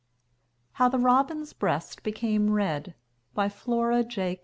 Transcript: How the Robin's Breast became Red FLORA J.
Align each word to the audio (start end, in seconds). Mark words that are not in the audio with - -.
How 0.71 0.89
the 0.89 0.97
Robin's 0.97 1.53
Breast 1.53 2.01
became 2.01 2.49
Red 2.49 2.95
FLORA 3.35 4.03
J. 4.03 4.39